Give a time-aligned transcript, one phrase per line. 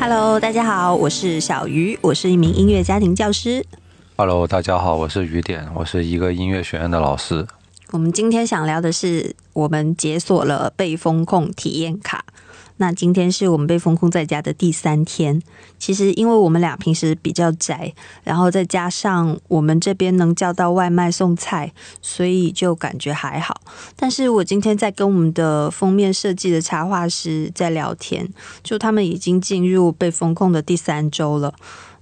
[0.00, 3.66] Hello，大家好，我是小鱼，我是一名音乐家庭教师。
[4.16, 7.46] Hello，大家好，我是雨点，我是一个音乐学院的老师。
[7.90, 12.24] 我们今天想聊的是，我们解锁了被风控体验卡。
[12.78, 15.42] 那今天是我们被封控在家的第三天。
[15.78, 17.92] 其实，因为我们俩平时比较宅，
[18.24, 23.60] 然后再加上我们这边能叫到外卖送菜，所以就感觉还好。
[23.96, 28.28] 但是我今天在跟我们的封面设计的插画师在聊天，
[28.62, 31.54] 就他们已经进入被封控的第三周了。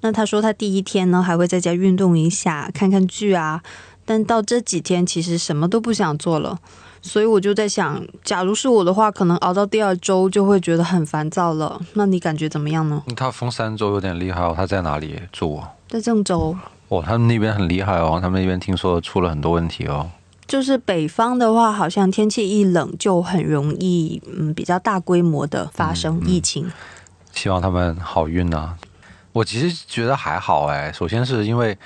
[0.03, 3.63] 那他说他第一天呢还会在家运动一下，看看剧啊，
[4.05, 6.61] 但到这几天其实什么都不想做了。
[7.07, 11.81] 所以我就在想，假如是我的话，可能熬到第二周就会觉得很烦躁了。
[11.95, 13.03] 那你感觉怎么样呢？
[13.17, 15.63] 他封三周有点厉害哦，他在哪里住？
[15.89, 16.57] 在郑州，
[16.89, 20.11] 哦，他们那边很厉害哦，他们那边听说出了很多问题哦。
[20.49, 26.71] 就是北方的话，好像天气一冷就很容易，嗯，比较大规模的发生疫情。
[27.33, 28.75] 希望他们好运呐、
[29.33, 31.77] 我其实觉得还好哎，首先是因为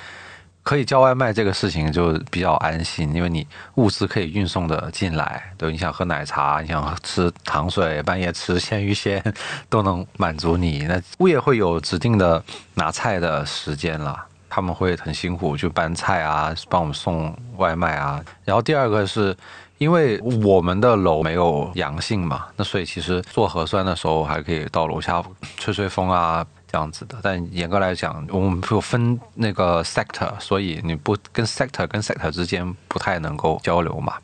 [0.63, 9.23] 可以叫外卖这个事情就比较安心，因为你物资可以运送的进来，对，你想喝奶茶，你想吃糖水，半夜吃鲜芋仙
[9.69, 10.87] 都能满足你。
[10.89, 12.43] 那物业会有指定的
[12.75, 14.27] 拿菜的时间了。
[14.53, 18.21] 他们会很辛苦，就搬菜啊，帮我们送外卖啊。
[18.45, 19.37] 然后第二个是
[19.79, 25.23] 因为我们的楼没有阳性嘛，那所以其实做核酸的时候还可以到楼下
[25.57, 27.19] 吹吹风啊，这样子的。
[27.23, 34.15] 但严格来讲，我们有分那个 sector，所以你不跟 sector 跟 sector 之间不太能够交流嘛。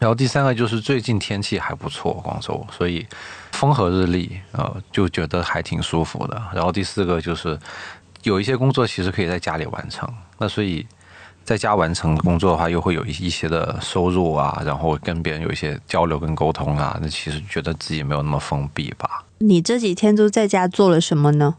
[0.00, 3.06] 然后第三个就是最近天气还不错，广州，所以
[3.52, 6.42] 风和日丽，呃，就觉得还挺舒服的。
[6.52, 7.58] 然后第四个就是
[8.22, 10.86] 有一些工作其实可以在家里完成，那所以
[11.42, 19.24] 在家完成工作的话，又会有一些的收入啊，然后跟别人有一些交流跟沟通啊，那其实觉得自己没有那么封闭吧。
[19.38, 21.54] 你这几天都在家做了什么呢？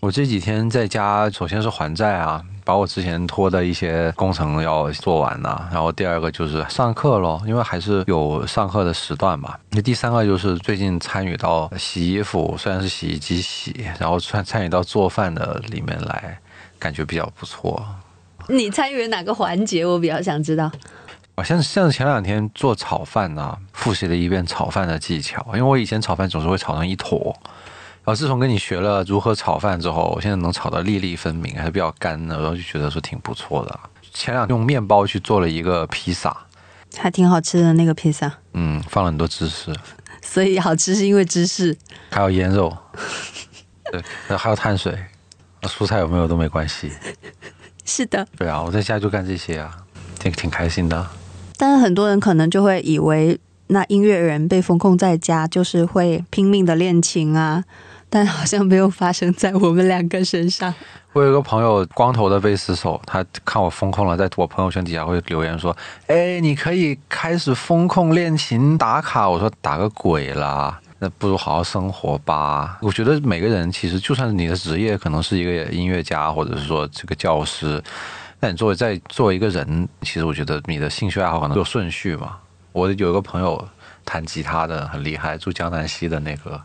[0.00, 9.56] 我这几天在家，首先是还债啊，把我之前拖的一些工程要做完呐、然后第二个就是上课咯，因为还是有上课的时段嘛。
[9.70, 16.38] 那第三个就是最近参与到洗衣服，虽然是洗衣机洗，然后参参与到做饭的里面来，
[16.78, 17.84] 感觉比较不错。
[18.48, 19.84] 你参与了哪个环节？
[19.84, 20.70] 我比较想知道。
[21.34, 27.36] 我像像前两天做炒饭呢、复习了一遍炒饭的技巧，因为我以前炒饭总是会炒成一坨，
[28.08, 33.80] 然后自从跟你学了如何炒饭之后，我现在能炒得粒粒分明，还是比较干的，然后就觉得说挺不错的。
[34.14, 36.34] 前两天用面包去做了一个披萨，
[36.96, 39.76] 还挺好吃的那个披萨，嗯，放了很多芝士，
[40.22, 41.76] 所以好吃是因为芝士。
[42.10, 42.74] 还有腌肉，
[43.92, 44.02] 对，
[44.38, 44.98] 还有碳水，
[45.64, 46.90] 蔬菜有没有都没关系。
[47.84, 49.70] 是的，对啊，我在家就干这些啊，
[50.18, 51.06] 挺挺开心的。
[51.58, 57.64] 但是很多人可能就会以为，那音乐人被封控在家，就是会拼命的练琴啊，
[58.10, 60.74] 但好像没有发生在我们两个身上。
[61.12, 65.76] 我有一个朋友，光头的贝斯手，他看我风控了，在我朋友圈底下会留言说
[66.06, 70.78] ：“哎，你可以开始风控练琴打卡。”我说：“打个鬼啦！
[71.00, 77.82] 那不如好好生活吧。”我觉得每个人其实，就算是你的职业可能是一个音乐家，或者是说这个教师，
[78.38, 82.36] 那你作为在作为一个人，其实我觉得你的兴趣爱好可能有顺序嘛。
[82.72, 83.66] 我有一个朋友
[84.04, 86.60] 弹吉他的很厉害，住江南西的那个，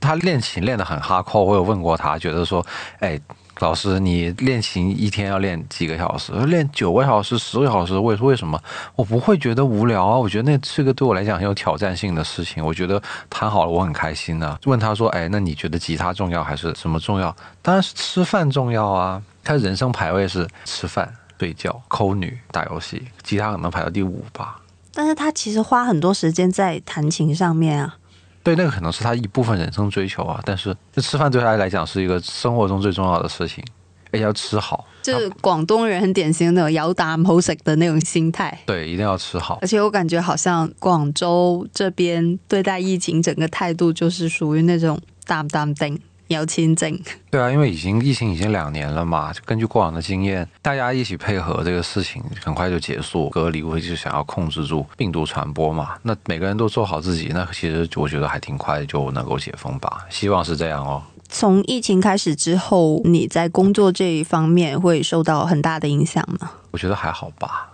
[0.00, 1.44] 他练琴练得很哈扣。
[1.44, 2.64] 我有问过他，觉得说，
[3.00, 3.20] 哎，
[3.58, 6.32] 老师，你练琴一天要练几个小时？
[6.46, 8.58] 练九个小时、十个小时，为为什么？
[8.96, 10.16] 我不会觉得无聊啊。
[10.16, 12.64] 我觉得那是个对我来讲很有挑战性的事情。
[12.64, 17.34] 我觉得弹好了，我很开心的、问他说，哎，那你觉得吉他重要还是什么重要？
[17.60, 19.22] 当然是吃饭重要啊。
[19.44, 24.60] 他人生排位是吃饭、睡觉、抠女、打游戏，吉他可能排到第五吧。
[24.92, 27.96] 但是他其实花很多时间在弹琴上面啊。
[28.42, 33.62] 对，那个可能是他一部分人生追求啊，但是这吃饭对他来讲是一个生活中最重要的事情，
[34.10, 38.58] 而且要吃好，就是广东人很典型的那种咬啖好食的那种心态。
[38.64, 39.68] 对，一定要吃好而。
[39.68, 46.00] 且我感觉好像广州这边对待疫情整个态度就是属于那种淡淡定、
[46.30, 46.98] 有钱挣。
[47.30, 55.96] 对啊，因为已经疫情已经两年了嘛，根据过往的经验，大家一起配合这个事情，很快就结束隔离，我就想要控制住病毒传播嘛。
[56.02, 61.02] 那每个人都做好自己，那其实我觉得还挺快就能够解封吧，希望是这样哦。
[61.28, 66.50] 从疫情开始之后，你在工作这一方面会受到很大的影响吗？
[66.70, 67.68] 我觉得还好吧，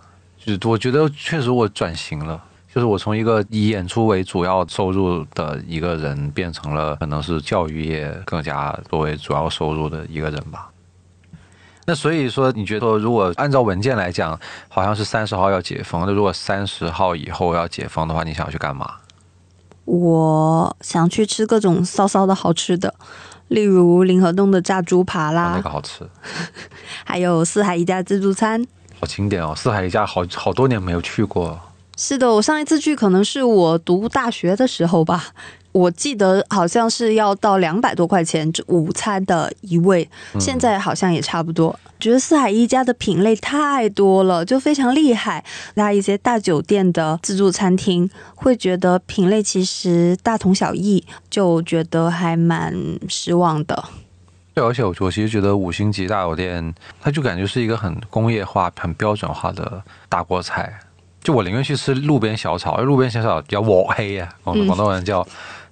[0.45, 2.43] 就是我觉得确实我转型了，
[2.77, 10.69] 就是我从一个以演出为主要收入的一个人，变成了可能是教育业更加作为主要收入的一个人吧。
[11.87, 14.39] 那所以说，你觉得如果按照文件来讲，
[14.69, 18.97] 好像是三十号要解封，那如果三十号以后要解封的话，你想要去干嘛？
[19.87, 22.95] 我想去吃各种骚骚的好吃的，
[23.49, 26.07] 例如林河洞的炸猪扒啊啦，那个好吃，
[27.07, 28.63] 还有四海一家自助餐。
[29.01, 29.55] 好经典哦！
[29.57, 31.59] 四海一家好好多年没有去过，
[31.99, 35.29] 是的，我上一次去可能是我读大学的时候吧，
[35.73, 40.07] 我记得好像是要到两百多块钱午餐的一位，
[40.39, 41.79] 现在好像也差不多。
[41.99, 45.43] 觉得四海一家的品类太多了，就非常厉害。
[45.75, 52.75] 那一些大酒店的自助餐厅会觉得品类其实大同小异，就觉得还蛮
[53.09, 53.85] 失望的。
[54.53, 60.79] 对，而且我我其实觉得五星级大酒店，它就感觉是一个很工业化、很标准化的大锅菜。
[61.27, 65.27] 就我宁愿去吃路边小炒，因为路边小炒比较我黑呀，广东人叫。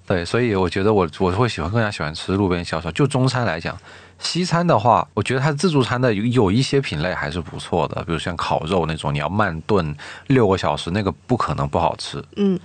[0.04, 2.90] 对，所以我觉得我我会喜欢更加喜欢吃路边小炒。
[2.90, 3.78] 就中餐来讲，
[4.18, 9.96] 西餐的话，我觉得它自助餐的有有一些品类还是不错的，比如像烤肉那种，你要慢炖
[10.26, 12.22] 六个小时，那个不可能不好吃。
[12.34, 12.58] 嗯，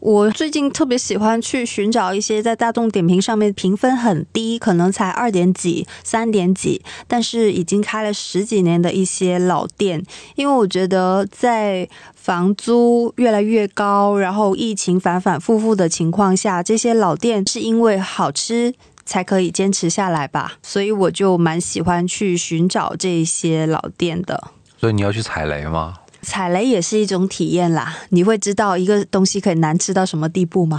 [0.00, 10.02] 我最近特别喜欢去寻找一些在大众点评上面评分很低，可能才二点几、三点几，但是已经开了十几年的一些老店，
[10.36, 18.74] 因为我觉得在房租越来越高，然后疫情反反复复的情况下，这些老店是因为好吃。
[19.08, 24.48] 才可以坚持下来吧，所以我就蛮喜欢去寻找这些老店的。
[24.78, 25.94] 所以你要去踩雷吗？
[26.28, 30.78] 踩雷也是一种体验啦，你会知道一个东西可以难吃到什么地步吗？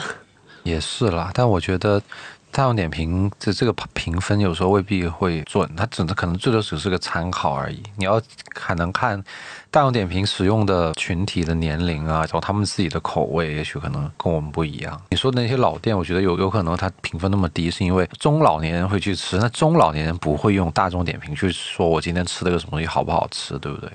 [0.61, 1.99] 也是啦，但我觉得
[2.51, 7.81] 大众点评这这个评分有时候未必会准，它只能可能最多只是个参考而已。
[7.97, 8.21] 你要
[8.53, 9.23] 可能看
[9.71, 15.01] 大众点评使用的群体的年龄啊，然后他们自己的口味，也许可能跟我们不一样。
[15.09, 23.89] 你说的那些老店，我觉得有有可能它评分那么低，是因为中老年人会去吃，那中老年人不会用大众点评去说我今天吃了个什么东西好不好吃，对不对？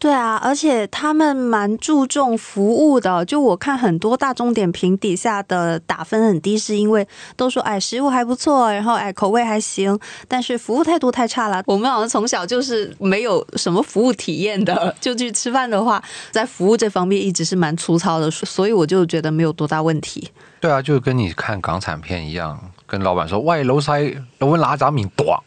[0.00, 3.22] 对啊，而且他们蛮注重服务的。
[3.26, 7.06] 就我看很多大众点评底下的打分很低，是因为
[7.36, 11.62] 都说哎食物还不错，然后哎口味还行，但是服务态度太差了。
[11.66, 20.30] 我们好像从小就是没有什么服务体验的， 就去吃饭的话，在服务这方面一直是蛮粗糙的，所以我就觉得没有多大问题。
[20.60, 22.58] 对啊，就跟你看港产片一样，
[22.90, 25.38] 跟老板说：“喂，老細，我揾哪扎面短。”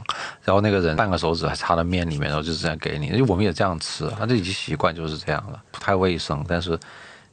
[0.46, 3.08] 然后那个人半个手指还插到面里面，然后就这样给你。
[3.08, 6.80] 因为我们也这样吃，他就已经习惯就是这样了，不太卫生，但是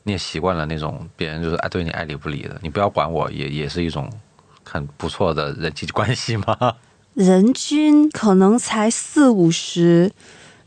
[0.02, 4.10] 你也习惯了那种别人就是爱对你爱理不理的，你不要管我，也也是一种
[4.64, 6.74] 很不错的人际关系嘛。
[7.14, 10.12] 人均可能才四五十，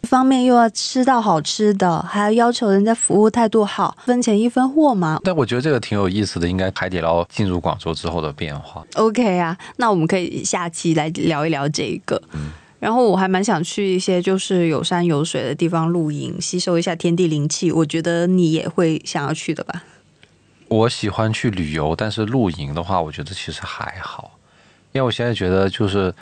[0.04, 5.18] 一方面又要吃到好吃的，还要要求人家服务态度好，分钱一分货嘛。
[5.24, 8.86] 但我觉得这个挺有意思的，应该海底捞进入广州之后的变化。
[8.96, 12.22] OK 啊，那我们可以下期来聊一聊这个。
[12.80, 17.72] 然后我还蛮想去一些就是有山有水的地方露营，吸收一下天地灵气。
[17.72, 19.84] 我觉得你也会想要去的吧？
[20.68, 24.38] 我喜欢去旅游，但是露营的话，我觉得其实还好，
[24.92, 26.14] 因为我现在觉得就是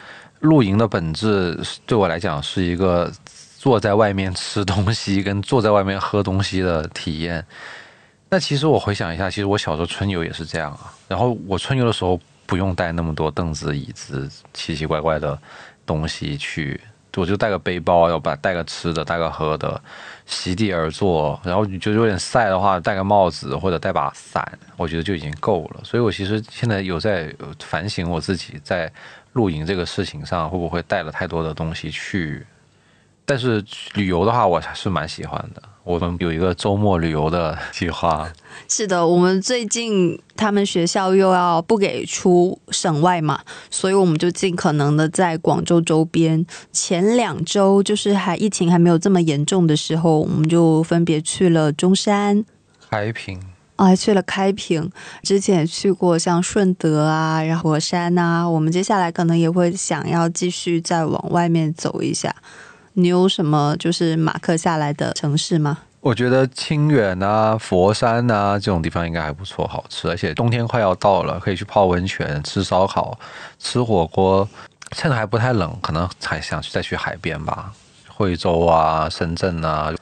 [0.42, 3.12] 露营的本质对我来讲是一个
[3.62, 7.46] 坐在外面吃东西跟坐在外面喝东西的体验。
[8.28, 10.92] 那其实我回想一下，其实我小时候春游也是这样啊。
[11.08, 15.38] 然后我春游的时候不用带那么多凳子、椅子、奇奇怪怪的
[15.86, 16.82] 东西去，
[17.16, 19.80] 我就带个背包，要把带个吃的、带个喝的，
[20.26, 21.40] 席地而坐。
[21.44, 25.82] 然后你就有点晒的话，戴个帽子或者带把伞，我觉得就已经够了。
[25.84, 28.92] 所以我其实现在有在反省我自己在
[29.34, 32.44] 露营这个事情上会不会带了太多的东西去。
[33.32, 35.64] 但是旅游的话，我还是蛮喜欢的。
[35.86, 38.30] 我们有一个周末旅游的计划，
[38.68, 46.46] 是的，我们最近他们学校又要不给出省外嘛，所以我们就尽可能的在广州周边。
[46.74, 52.44] 前两周就是还疫情还没有这么严重的时候，我们就分别去了中山，
[52.90, 53.40] 开平。
[53.78, 54.92] 啊，还去了开平，
[55.24, 58.46] 之前也去过像顺德啊，然后佛山啊。
[58.46, 62.36] 我们接下来可能也会想要继续再往外面走一下。
[62.94, 65.80] 你有什么就是马克下来的城市吗？
[66.02, 73.20] 我觉得清远啊、佛山啊这种地方应该还不错，好吃，而且冬天快要到了，可以去泡温泉、吃烧烤、
[73.60, 74.50] 吃火锅，
[74.96, 77.72] 趁还不太冷，可能还想去再去海边吧，
[78.08, 79.94] 惠州啊、深圳啊。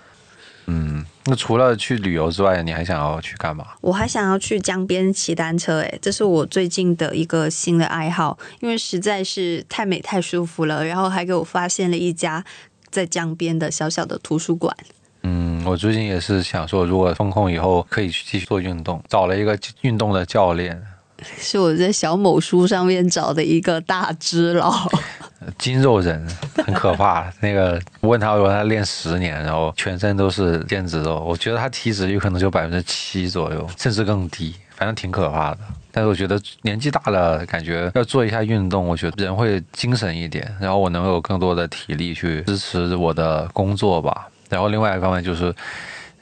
[0.72, 3.66] 嗯，那除了去旅游之外，你还想要去干嘛？
[3.82, 10.86] 我还想要去江边骑单车，诶，这是我最近的一个新的爱好，因为实在是太美太舒服了。
[10.86, 12.46] 然后还给我发现了一家
[12.92, 14.76] 在江边的小小的图书馆。
[15.24, 20.82] 嗯，我最近也是想说，如果风控以后可以去继续做运动，找了一个运动的教练。
[21.38, 24.74] 是我在小某书上面找的一个大只佬，
[25.60, 27.30] 筋肉人，很可怕。
[27.42, 35.58] 那个问他，我问他练十年，然后全身都是腱子肉，我觉得他体脂有可能就百分之七左右，甚至更低，反正挺可怕的。
[35.92, 44.28] 但是我觉得年纪大了，感觉要做一下运动，我觉得人会精神一点，然后我能有更多的体力去支持我的工作吧。
[44.50, 45.46] 然后另外一方面就是，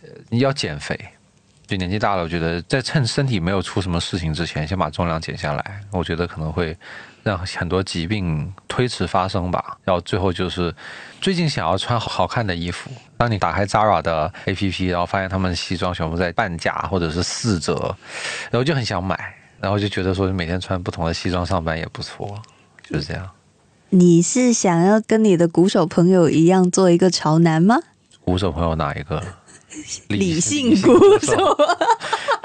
[0.03, 0.97] 呃你要减肥。
[1.65, 6.73] 就年纪大了，我觉得在趁身体没有出什么事情之前，先把重量减下来，我觉得可能会
[7.23, 9.77] 让很多疾病推迟发生吧。
[9.83, 10.73] 然后最后就是，
[11.19, 12.89] 最近想要穿好好看的衣服。
[13.17, 17.93] 当你打开 Zara 的 APP，然后发现他们西装全部在半价或者是四折，
[18.49, 22.41] 然后就很想买，然后就觉得说每天穿不同的西装上班也不错，
[22.83, 23.29] 就是这样。
[23.89, 27.77] 你是想要跟你的鼓手朋友一样做一个潮男吗？
[28.23, 29.23] 鼓手朋友哪一个？
[30.09, 31.35] 理性鼓手，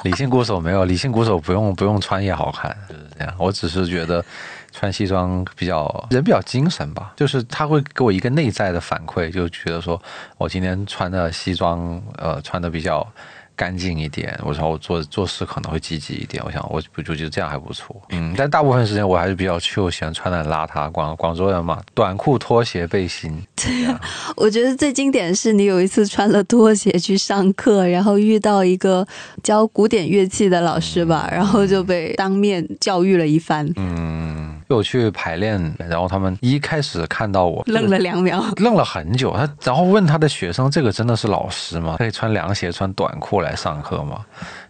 [0.02, 3.34] 理性鼓手没有，理性鼓手不用不用穿也好看，就是这样。
[3.38, 4.22] 我只是觉得
[4.70, 10.00] 穿西装比较人比较精神吧，就是他会给我一个内在的反馈，就觉得说
[10.36, 13.06] 我今天穿的西装，呃，穿的比较
[13.54, 16.42] 干净一点，我说我做做事可能会积极一点。
[16.44, 24.00] 我想我我就觉得这样还不错，嗯，但大部分时间我还是比较 chill，喜欢穿的很邋遢，广广州人嘛，短裤、拖鞋、背心，对呀。
[24.36, 29.06] 我觉得最经典的是你有一次穿了拖鞋去上课，然后遇到一个
[29.42, 38.42] 教古典乐器的老师吧，然后就被当面教育了一番，嗯，就我去排练，然后他们一开始看到我愣了两秒。
[38.56, 41.96] 愣了很久，他然后问他的学生：“这个真的是老师吗？
[41.98, 44.24] 可以穿凉鞋、穿短裤来上课吗？”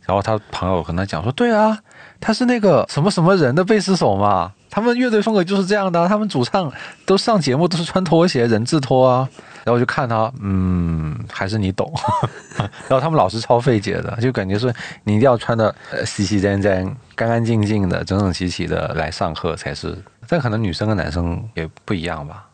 [0.05, 1.79] 然后他朋友跟他讲说：“对啊，
[2.21, 6.73] 他是那个什么什么人的贝斯手嘛，他们乐队风格就是这样的啊，他们主唱
[7.07, 9.29] 都上节目都是穿拖鞋，人字拖啊。”
[9.65, 11.89] 然后我就看他，嗯，还是你懂。
[12.59, 14.73] 然后他们老师超费解的，就感觉说
[15.05, 19.97] 你一定要穿的呃洗洗干干、干干净净的、整整齐齐的来上课才是。
[20.27, 22.49] 但可能女生跟男生也不一样吧。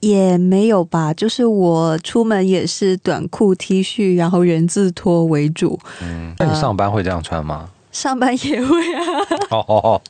[0.00, 5.78] 也没有吧，就是我出门也是短裤、T 恤，然后人字拖为主。
[6.02, 7.70] 嗯，那你上班会这样穿吗？
[7.92, 9.02] 上班也会啊，
[9.50, 10.02] 哦 哦哦，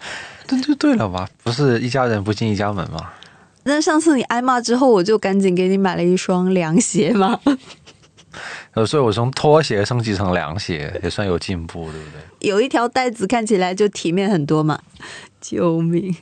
[0.48, 1.28] 这就对了吧？
[1.44, 3.10] 不是一家人不进一家门吗？
[3.62, 7.38] 那上次你挨骂之后，我就赶紧给你买了一双凉鞋嘛。
[8.74, 12.48] 呃，所以我从拖鞋升级成凉鞋，也算有进步，对不对？
[12.48, 14.80] 有一条带子看起来就体面很多嘛。
[15.40, 16.14] 救命！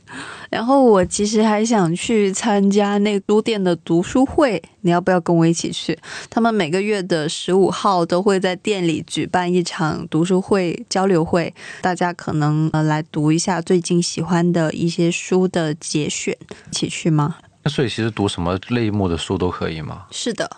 [0.48, 5.98] 然后我其实还想去参加那书店的读书会，你要不要跟我一起去？
[6.30, 16.36] 他们每个月的十五号都会在店里举办一场读书会交流会，大家可能呃来读一下最近喜欢的一些书的节选，
[16.70, 17.38] 一起去吗？
[17.64, 20.06] 那所以其实读什么类目的书都可以吗？
[20.12, 20.48] 是的，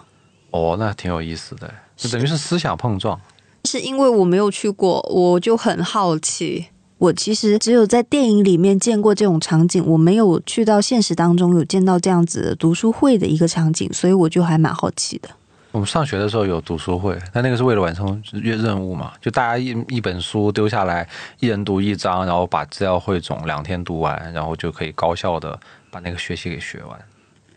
[0.50, 3.21] 哦，那挺有意思的，就等于是思想碰撞。
[3.64, 6.66] 是因为我没有去过，我就很好奇。
[6.99, 15.30] 我其实只有在电影里面见过这种场景，我没有去到现实当中有见到这样子的读书会的一个场景，所以我就还蛮好奇的。
[15.73, 25.59] 我们上学的时候有读书会，但那个是为了完成月任务嘛，就大家一一本书丢下来，一人读一章，然后把资料汇总，两天读完，然后就可以高效的
[25.90, 26.99] 把那个学习给学完。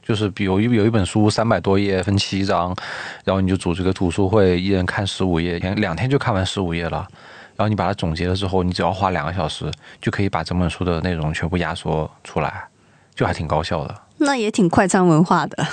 [0.06, 2.76] 就是比如有有一本书三百多页，分七章，
[3.24, 7.08] 然后你就组织个读书会，一人看十五页，两天就看完十五页了。
[7.56, 12.66] 然后你把它总结了之后，你只要花两个小时就可以把整本书的内容全部压缩出来，
[13.16, 15.66] 就还挺高效的，那也挺快餐文化的。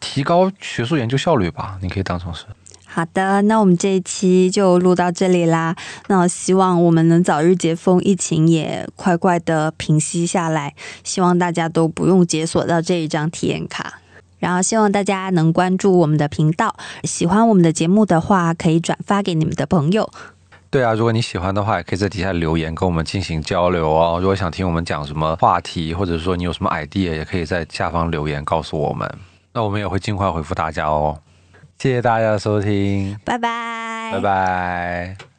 [0.00, 2.44] 提高学术研究效率吧，你可以当成是。
[2.94, 5.74] 好的，那我们这一期就录到这里啦。
[6.08, 10.74] 那我希望我们能早日解封，疫情也快快的平息下来。
[11.02, 14.00] 希望大家都不用解锁到这一张体验卡。
[14.38, 20.10] 然后希望大家能关注我们的频道，喜欢我们的节目的话，可以转发给你们的朋友。
[20.68, 24.18] 对啊，如果你喜欢的话，也可以在底下留言跟我们进行交流哦。
[24.20, 29.10] 如果想听我们讲什么话题，或者说你有什么 idea，也可以在下方留言告诉我们。
[29.54, 31.18] 那我们也会尽快回复大家哦。
[31.82, 35.31] 谢谢大家的收听，拜拜，拜拜。